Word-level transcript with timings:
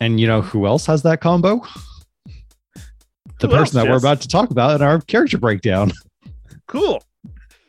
And 0.00 0.20
you 0.20 0.26
know 0.26 0.40
who 0.42 0.66
else 0.66 0.86
has 0.86 1.02
that 1.02 1.20
combo? 1.20 1.60
The 3.40 3.46
Who 3.46 3.54
person 3.54 3.76
that 3.80 3.88
we're 3.90 3.98
about 3.98 4.20
to 4.22 4.28
talk 4.28 4.50
about 4.50 4.80
in 4.80 4.86
our 4.86 5.00
character 5.02 5.38
breakdown. 5.38 5.92
Cool. 6.66 7.02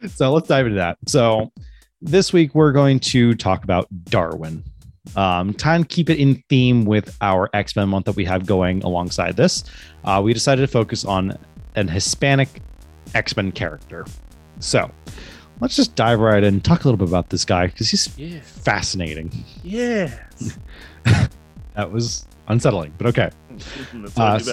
so 0.10 0.34
let's 0.34 0.50
dive 0.50 0.66
into 0.66 0.76
that. 0.78 0.98
So 1.08 1.54
this 2.02 2.34
week 2.34 2.54
we're 2.54 2.74
going 2.74 3.00
to 3.00 3.34
talk 3.34 3.64
about 3.64 3.88
Darwin. 4.06 4.62
Um, 5.16 5.56
and 5.64 5.88
keep 5.88 6.10
it 6.10 6.20
in 6.20 6.44
theme 6.50 6.84
with 6.84 7.16
our 7.22 7.50
X 7.54 7.78
Men 7.78 7.88
month 7.88 8.08
that 8.08 8.18
we 8.18 8.26
have 8.26 8.46
going 8.46 8.84
alongside 8.84 9.38
this. 9.38 9.64
Uh, 10.04 10.20
we 10.22 10.34
decided 10.34 10.62
to 10.64 10.68
focus 10.68 11.06
on 11.06 11.38
an 11.76 11.88
Hispanic 11.88 12.62
X 13.16 13.38
Men 13.38 13.54
character. 13.54 14.06
So 14.60 14.92
let's 15.62 15.78
just 15.78 15.96
dive 15.96 16.20
right 16.20 16.44
in 16.44 16.56
and 16.56 16.64
talk 16.66 16.84
a 16.84 16.88
little 16.90 16.98
bit 16.98 17.08
about 17.08 17.30
this 17.30 17.46
guy 17.46 17.68
because 17.68 17.90
he's 17.90 18.10
Yeah. 18.20 18.42
fascinating. 18.42 19.32
Yeah. 19.64 20.14
That 21.80 21.94
was 21.94 22.28
unsettling, 22.50 22.94
but 22.98 23.08
okay. 23.08 23.30
That's 23.94 24.18
what 24.18 24.20
I 24.20 24.38
do 24.40 24.52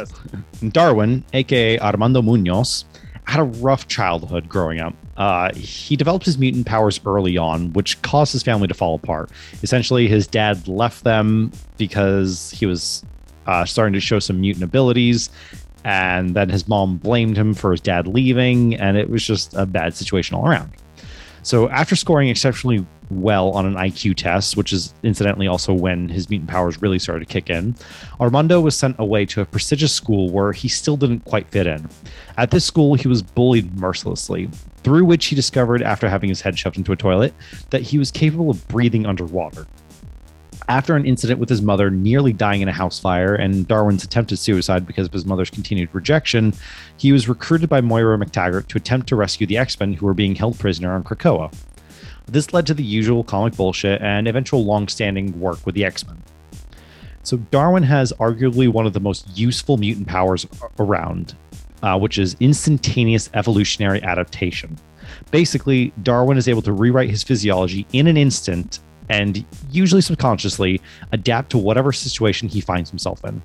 Uh. 0.63 0.69
Darwin, 0.69 1.25
aka 1.33 1.77
Armando 1.81 2.23
Munoz, 2.23 2.85
had 3.25 3.41
a 3.41 3.43
rough 3.43 3.89
childhood 3.89 4.49
growing 4.49 4.79
up. 4.79 4.95
Uh, 5.17 5.53
he 5.55 5.97
developed 5.97 6.25
his 6.25 6.39
mutant 6.39 6.67
powers 6.67 7.01
early 7.05 7.37
on, 7.37 7.73
which 7.73 8.01
caused 8.03 8.33
his 8.33 8.45
family 8.45 8.69
to 8.69 8.75
fall 8.75 8.95
apart. 8.95 9.29
Essentially, 9.65 10.07
his 10.07 10.29
dad 10.29 10.69
left 10.69 11.03
them 11.03 11.51
because 11.79 12.53
he 12.53 12.65
was 12.65 13.05
uh, 13.49 13.65
starting 13.65 13.93
to 13.95 13.99
show 14.01 14.21
some 14.21 14.41
mutant 14.41 14.63
abilities, 14.63 15.29
and 15.83 16.37
then 16.37 16.49
his 16.49 16.69
mom 16.69 16.97
blamed 16.97 17.37
him 17.37 17.55
for 17.55 17.73
his 17.73 17.81
dad 17.81 18.07
leaving, 18.07 18.77
and 18.77 18.97
it 18.97 19.11
was 19.11 19.27
just 19.27 19.53
a 19.55 19.67
bad 19.67 19.97
situation 19.97 20.37
all 20.37 20.47
around. 20.47 20.71
So, 21.43 21.69
after 21.71 21.97
scoring 21.97 22.29
exceptionally 22.29 22.87
well 23.11 23.51
on 23.51 23.67
an 23.67 23.75
IQ 23.75 24.17
test, 24.17 24.57
which 24.57 24.73
is 24.73 24.95
incidentally 25.03 25.47
also 25.47 25.73
when 25.73 26.09
his 26.09 26.29
mutant 26.29 26.51
powers 26.51 26.81
really 26.83 26.99
started 26.99 27.27
to 27.27 27.33
kick 27.33 27.51
in, 27.51 27.75
Armando 28.21 28.61
was 28.61 28.77
sent 28.77 28.97
away 28.99 29.27
to 29.27 29.41
a 29.41 29.45
prestigious 29.45 29.93
school 29.93 30.31
where 30.31 30.53
he 30.53 30.69
still 30.69 30.97
didn't 30.97 31.25
quite 31.25 31.49
fit 31.49 31.67
in. 31.67 31.89
At 32.37 32.51
this 32.51 32.65
school, 32.65 32.95
he 32.95 33.09
was 33.09 33.23
bullied 33.23 33.77
mercilessly, 33.77 34.49
through 34.83 35.05
which 35.05 35.27
he 35.27 35.37
discovered, 35.37 35.83
after 35.83 36.09
having 36.09 36.29
his 36.29 36.41
head 36.41 36.59
shoved 36.59 36.77
into 36.77 36.93
a 36.93 36.97
toilet, 36.97 37.35
that 37.71 37.83
he 37.83 37.99
was 37.99 38.11
capable 38.11 38.51
of 38.51 38.67
breathing 38.69 39.07
underwater. 39.07 39.67
After 40.69 40.97
an 40.97 41.07
incident 41.07 41.39
with 41.39 41.49
his 41.49 41.63
mother 41.63 41.91
nearly 41.91 42.33
dying 42.33 42.61
in 42.61 42.69
a 42.69 42.73
house 42.73 42.99
fire 42.99 43.37
and 43.37 43.69
Darwin's 43.69 44.03
attempted 44.03 44.39
suicide 44.39 44.85
because 44.85 45.07
of 45.07 45.13
his 45.13 45.25
mother's 45.25 45.51
continued 45.51 45.89
rejection, 45.93 46.53
he 46.97 47.13
was 47.13 47.29
recruited 47.29 47.69
by 47.69 47.81
Moira 47.81 48.19
McTaggart 48.19 48.67
to 48.69 48.77
attempt 48.77 49.09
to 49.09 49.17
rescue 49.17 49.47
the 49.47 49.59
X 49.59 49.79
Men 49.79 49.93
who 49.93 50.07
were 50.07 50.15
being 50.15 50.35
held 50.35 50.59
prisoner 50.59 50.93
on 50.93 51.05
Krakoa. 51.05 51.55
This 52.27 52.53
led 52.53 52.67
to 52.67 52.75
the 52.75 52.83
usual 52.83 53.23
comic 53.23 53.57
bullshit 53.57 54.03
and 54.03 54.27
eventual 54.27 54.65
long 54.65 54.89
standing 54.89 55.39
work 55.39 55.65
with 55.65 55.75
the 55.75 55.85
X 55.85 56.07
Men. 56.07 56.23
So, 57.23 57.37
Darwin 57.37 57.83
has 57.83 58.13
arguably 58.15 58.69
one 58.69 58.87
of 58.87 58.93
the 58.93 59.01
most 59.01 59.27
useful 59.37 59.77
mutant 59.77 60.07
powers 60.07 60.47
around, 60.79 61.35
uh, 61.83 61.99
which 61.99 62.19
is 62.19 62.37
instantaneous 62.41 63.31
evolutionary 63.35 64.03
adaptation. 64.03 64.77
Basically, 65.31 65.93
Darwin 66.03 66.37
is 66.37 66.49
able 66.49 66.63
to 66.63 66.73
rewrite 66.73 67.11
his 67.11 67.23
physiology 67.23 67.87
in 67.93 68.07
an 68.07 68.17
instant 68.17 68.81
and, 69.09 69.45
usually 69.71 70.01
subconsciously, 70.01 70.81
adapt 71.13 71.51
to 71.51 71.59
whatever 71.59 71.93
situation 71.93 72.49
he 72.49 72.61
finds 72.61 72.91
himself 72.91 73.25
in. 73.25 73.41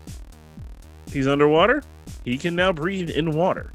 He's 1.12 1.28
underwater. 1.28 1.84
He 2.26 2.38
can 2.38 2.56
now 2.56 2.72
breathe 2.72 3.10
in 3.10 3.32
water. 3.32 3.72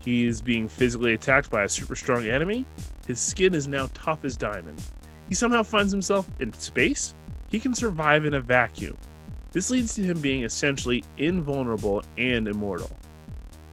He 0.00 0.26
is 0.26 0.42
being 0.42 0.68
physically 0.68 1.14
attacked 1.14 1.50
by 1.50 1.62
a 1.64 1.68
super 1.68 1.94
strong 1.94 2.26
enemy. 2.26 2.66
His 3.06 3.20
skin 3.20 3.54
is 3.54 3.66
now 3.68 3.88
tough 3.94 4.24
as 4.24 4.36
diamond. 4.36 4.80
He 5.28 5.34
somehow 5.34 5.62
finds 5.62 5.92
himself 5.92 6.28
in 6.40 6.52
space. 6.54 7.14
He 7.48 7.58
can 7.60 7.74
survive 7.74 8.24
in 8.24 8.34
a 8.34 8.40
vacuum. 8.40 8.96
This 9.52 9.70
leads 9.70 9.94
to 9.96 10.02
him 10.02 10.20
being 10.20 10.44
essentially 10.44 11.04
invulnerable 11.18 12.02
and 12.16 12.48
immortal. 12.48 12.90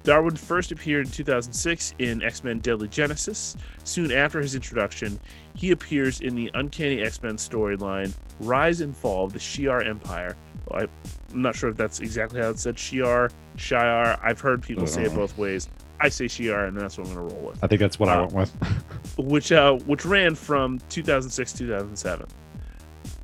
Darwin 0.04 0.36
first 0.36 0.72
appeared 0.72 1.06
in 1.06 1.12
2006 1.12 1.94
in 2.00 2.24
X 2.24 2.44
Men 2.44 2.60
Deadly 2.60 2.88
Genesis. 2.88 3.56
Soon 3.84 4.12
after 4.12 4.42
his 4.42 4.56
introduction, 4.56 5.20
he 5.56 5.72
appears 5.72 6.22
in 6.22 6.36
the 6.36 6.50
Uncanny 6.54 7.02
X 7.02 7.22
Men 7.22 7.36
storyline 7.36 8.14
Rise 8.40 8.82
and 8.82 8.96
Fall 8.96 9.26
of 9.26 9.34
the 9.34 9.40
Shi'ar 9.40 9.86
Empire. 9.86 10.36
I'm 10.72 10.88
not 11.34 11.56
sure 11.56 11.70
if 11.70 11.78
that's 11.78 12.00
exactly 12.00 12.42
how 12.42 12.50
it's 12.52 12.62
said 12.62 12.76
Shi'ar, 12.78 13.30
Shi'ar. 13.58 14.20
I've 14.24 14.40
heard 14.40 14.62
people 14.64 14.88
say 14.88 15.04
it 15.04 15.12
Uh. 15.12 15.16
both 15.16 15.38
ways. 15.38 15.68
I 16.02 16.10
say 16.10 16.26
Shi'ar, 16.26 16.68
and 16.68 16.78
that's 16.78 16.98
what 16.98 17.08
I'm 17.08 17.14
going 17.14 17.30
to 17.30 17.36
roll 17.36 17.48
with 17.48 17.64
I 17.64 17.68
think 17.68 17.82
that's 17.82 18.00
what 18.00 18.10
I 18.10 18.22
went 18.22 18.34
with. 18.34 19.18
which 19.18 19.52
uh, 19.52 19.74
which 19.74 20.06
ran 20.06 20.36
from 20.36 20.80
2006 20.90 21.54
2007. 21.54 22.28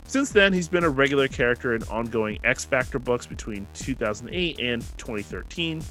Since 0.08 0.30
then, 0.31 0.53
he's 0.53 0.68
been 0.68 0.84
a 0.84 0.90
regular 0.90 1.28
character 1.28 1.74
in 1.75 1.84
ongoing 1.84 2.40
X 2.44 2.63
Factor 2.63 3.00
books 3.00 3.25
between 3.25 3.66
2008 3.74 4.59
and 4.59 4.81
2013. 4.97 5.81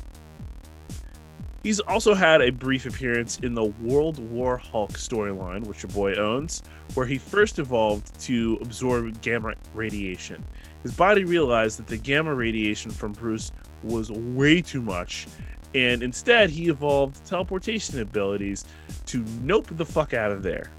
He's 1.64 1.80
also 1.80 2.12
had 2.12 2.42
a 2.42 2.50
brief 2.50 2.84
appearance 2.84 3.38
in 3.38 3.54
the 3.54 3.64
World 3.64 4.18
War 4.30 4.58
Hulk 4.58 4.92
storyline, 4.92 5.66
which 5.66 5.82
your 5.82 5.90
boy 5.92 6.14
owns, 6.14 6.62
where 6.92 7.06
he 7.06 7.16
first 7.16 7.58
evolved 7.58 8.20
to 8.20 8.58
absorb 8.60 9.20
gamma 9.22 9.54
radiation. 9.72 10.44
His 10.82 10.92
body 10.92 11.24
realized 11.24 11.78
that 11.78 11.86
the 11.86 11.96
gamma 11.96 12.34
radiation 12.34 12.90
from 12.90 13.12
Bruce 13.12 13.50
was 13.82 14.10
way 14.10 14.60
too 14.60 14.82
much, 14.82 15.26
and 15.74 16.02
instead 16.02 16.50
he 16.50 16.68
evolved 16.68 17.24
teleportation 17.26 18.00
abilities 18.00 18.64
to 19.06 19.24
nope 19.42 19.66
the 19.72 19.84
fuck 19.84 20.14
out 20.14 20.30
of 20.30 20.42
there. 20.42 20.70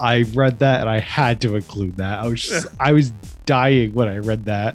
I 0.00 0.22
read 0.34 0.60
that 0.60 0.80
and 0.80 0.88
I 0.88 1.00
had 1.00 1.40
to 1.40 1.56
include 1.56 1.96
that. 1.96 2.20
I 2.20 2.28
was 2.28 2.42
just, 2.42 2.68
I 2.78 2.92
was 2.92 3.10
dying 3.46 3.92
when 3.94 4.08
I 4.08 4.18
read 4.18 4.44
that. 4.44 4.74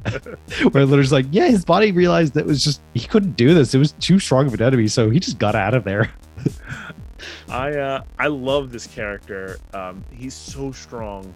Where 0.71 0.85
Litter's 0.85 1.13
like, 1.13 1.25
yeah, 1.31 1.47
his 1.47 1.63
body 1.63 1.91
realized 1.91 2.33
that 2.33 2.41
it 2.41 2.45
was 2.45 2.63
just 2.63 2.81
he 2.94 3.07
couldn't 3.07 3.38
do 3.38 3.53
this. 3.53 3.73
It 3.73 3.79
was 3.79 3.94
too 3.94 4.19
strong 4.19 4.47
of 4.47 4.53
an 4.53 4.61
enemy, 4.61 4.88
so 4.88 5.09
he 5.09 5.19
just 5.19 5.39
got 5.39 5.55
out 5.55 5.73
of 5.73 5.85
there. 5.85 6.11
I 7.50 7.71
uh, 7.71 8.01
I 8.19 8.27
love 8.27 8.71
this 8.71 8.85
character. 8.85 9.59
Um, 9.73 10.03
he's 10.11 10.33
so 10.33 10.73
strong, 10.73 11.33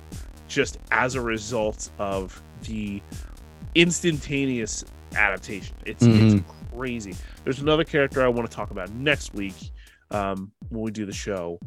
just 0.49 0.79
as 0.91 1.15
a 1.15 1.21
result 1.21 1.89
of 1.97 2.41
the 2.63 3.01
instantaneous 3.75 4.83
adaptation. 5.15 5.75
It's, 5.85 6.03
it's 6.03 6.43
crazy. 6.77 7.15
There's 7.43 7.59
another 7.59 7.83
character 7.83 8.23
I 8.23 8.27
want 8.27 8.49
to 8.49 8.55
talk 8.55 8.71
about 8.71 8.91
next 8.91 9.33
week 9.33 9.55
um, 10.11 10.51
when 10.69 10.81
we 10.81 10.91
do 10.91 11.05
the 11.05 11.13
show, 11.13 11.59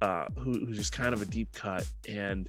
uh, 0.00 0.26
who, 0.38 0.64
who's 0.66 0.76
just 0.76 0.92
kind 0.92 1.14
of 1.14 1.22
a 1.22 1.26
deep 1.26 1.52
cut 1.52 1.88
and 2.08 2.48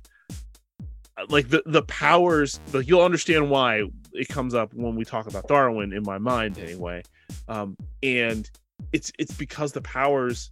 uh, 1.17 1.25
like 1.29 1.49
the 1.49 1.63
the 1.65 1.83
powers. 1.83 2.59
Like 2.73 2.87
you'll 2.87 3.01
understand 3.03 3.49
why 3.49 3.83
it 4.13 4.27
comes 4.27 4.53
up 4.53 4.73
when 4.73 4.95
we 4.95 5.05
talk 5.05 5.27
about 5.27 5.47
Darwin 5.47 5.93
in 5.93 6.03
my 6.03 6.17
mind 6.17 6.59
anyway. 6.59 7.03
Um, 7.47 7.77
and 8.03 8.49
it's 8.91 9.11
it's 9.17 9.33
because 9.33 9.71
the 9.71 9.81
powers 9.81 10.51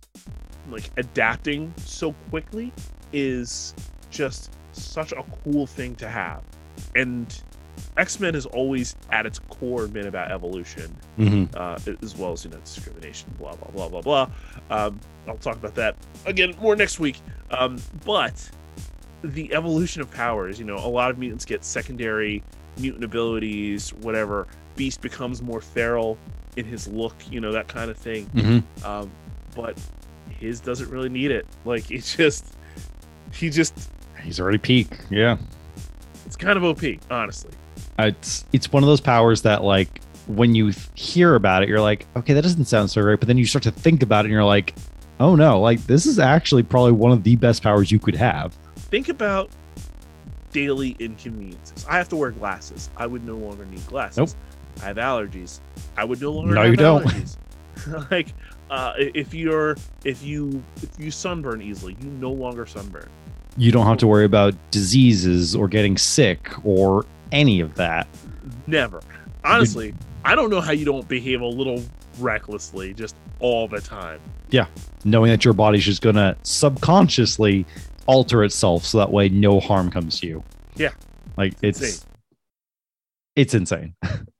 like 0.69 0.89
adapting 0.97 1.73
so 1.77 2.13
quickly 2.29 2.71
is 3.11 3.73
just 4.09 4.51
such 4.71 5.11
a 5.11 5.23
cool 5.43 5.67
thing 5.67 5.93
to 5.95 6.07
have 6.07 6.41
and 6.95 7.43
x-men 7.97 8.33
has 8.33 8.45
always 8.45 8.95
at 9.11 9.25
its 9.25 9.39
core 9.39 9.87
been 9.87 10.07
about 10.07 10.31
evolution 10.31 10.95
Mm-hmm. 11.17 11.55
uh, 11.55 11.77
as 12.01 12.15
well 12.15 12.31
as 12.31 12.43
you 12.43 12.51
know 12.51 12.57
discrimination 12.57 13.33
blah 13.37 13.55
blah 13.55 13.69
blah 13.71 13.89
blah 13.89 14.01
blah 14.01 14.29
um, 14.69 14.99
i'll 15.27 15.37
talk 15.37 15.55
about 15.55 15.75
that 15.75 15.95
again 16.25 16.55
more 16.61 16.75
next 16.75 16.99
week 16.99 17.19
um, 17.51 17.79
but 18.05 18.49
the 19.23 19.53
evolution 19.53 20.01
of 20.01 20.09
powers 20.11 20.57
you 20.59 20.65
know 20.65 20.77
a 20.77 20.87
lot 20.89 21.11
of 21.11 21.17
mutants 21.17 21.45
get 21.45 21.63
secondary 21.63 22.41
mutant 22.77 23.03
abilities 23.03 23.93
whatever 23.95 24.47
beast 24.75 25.01
becomes 25.01 25.41
more 25.41 25.61
feral 25.61 26.17
in 26.57 26.65
his 26.65 26.87
look 26.87 27.15
you 27.29 27.39
know 27.39 27.51
that 27.51 27.67
kind 27.67 27.89
of 27.91 27.97
thing 27.97 28.25
Mm-hmm. 28.33 28.85
um, 28.85 29.11
but 29.55 29.77
his 30.39 30.59
doesn't 30.59 30.89
really 30.89 31.09
need 31.09 31.29
it. 31.29 31.45
Like 31.63 31.91
it's 31.91 32.15
just 32.17 32.55
he 33.31 33.49
just 33.51 33.73
He's 34.23 34.39
already 34.39 34.57
peak. 34.57 34.87
Yeah. 35.11 35.37
it's 36.25 36.35
kind 36.35 36.57
of 36.57 36.63
OP, 36.63 36.81
honestly. 37.11 37.51
It's 37.99 38.45
it's 38.53 38.71
one 38.71 38.83
of 38.83 38.87
those 38.87 39.01
powers 39.01 39.43
that 39.43 39.63
like 39.63 40.01
when 40.27 40.55
you 40.55 40.71
th- 40.71 40.87
hear 40.95 41.35
about 41.35 41.63
it, 41.63 41.69
you're 41.69 41.81
like, 41.81 42.05
okay, 42.15 42.33
that 42.33 42.41
doesn't 42.41 42.65
sound 42.65 42.89
so 42.89 43.01
great. 43.01 43.19
But 43.19 43.27
then 43.27 43.37
you 43.37 43.45
start 43.45 43.63
to 43.63 43.71
think 43.71 44.01
about 44.03 44.25
it, 44.25 44.29
and 44.29 44.33
you're 44.33 44.43
like, 44.43 44.73
oh 45.19 45.35
no, 45.35 45.59
like 45.59 45.85
this 45.85 46.05
is 46.05 46.19
actually 46.19 46.63
probably 46.63 46.93
one 46.93 47.11
of 47.11 47.23
the 47.23 47.35
best 47.35 47.61
powers 47.61 47.91
you 47.91 47.99
could 47.99 48.15
have. 48.15 48.53
Think 48.75 49.09
about 49.09 49.49
daily 50.51 50.95
inconveniences. 50.99 51.85
I 51.89 51.97
have 51.97 52.09
to 52.09 52.15
wear 52.15 52.31
glasses. 52.31 52.89
I 52.95 53.07
would 53.07 53.25
no 53.25 53.35
longer 53.35 53.65
need 53.65 53.85
glasses. 53.87 54.17
Nope. 54.17 54.29
I 54.81 54.85
have 54.87 54.97
allergies. 54.97 55.59
I 55.97 56.03
would 56.03 56.21
no 56.21 56.31
longer 56.31 56.55
No, 56.55 56.61
have 56.61 56.71
you 56.71 56.77
don't. 56.77 57.37
like 58.11 58.33
uh, 58.69 58.93
if 58.97 59.33
you're 59.33 59.75
if 60.03 60.23
you 60.23 60.63
if 60.81 60.89
you 60.99 61.11
sunburn 61.11 61.61
easily, 61.61 61.95
you 62.01 62.09
no 62.09 62.31
longer 62.31 62.65
sunburn. 62.65 63.09
You 63.55 63.71
don't 63.71 63.85
have 63.85 63.97
to 63.99 64.07
worry 64.07 64.25
about 64.25 64.55
diseases 64.71 65.55
or 65.55 65.67
getting 65.67 65.95
sick 65.97 66.49
or 66.65 67.05
any 67.33 67.59
of 67.59 67.75
that. 67.75 68.07
Never. 68.67 69.01
Honestly, 69.43 69.93
I 70.23 70.35
don't 70.35 70.49
know 70.49 70.61
how 70.61 70.71
you 70.71 70.85
don't 70.85 71.07
behave 71.09 71.41
a 71.41 71.45
little 71.45 71.83
recklessly 72.19 72.93
just 72.93 73.15
all 73.39 73.67
the 73.67 73.81
time. 73.81 74.21
Yeah. 74.49 74.67
Knowing 75.03 75.31
that 75.31 75.43
your 75.43 75.53
body's 75.53 75.83
just 75.83 76.01
gonna 76.01 76.37
subconsciously 76.43 77.65
alter 78.05 78.43
itself 78.43 78.85
so 78.85 78.99
that 78.99 79.11
way 79.11 79.27
no 79.29 79.59
harm 79.59 79.89
comes 79.91 80.19
to 80.21 80.27
you. 80.27 80.43
Yeah. 80.75 80.91
Like 81.35 81.55
it's 81.61 81.81
Insane. 81.81 82.09
it's 83.35 83.53
insane. 83.53 83.95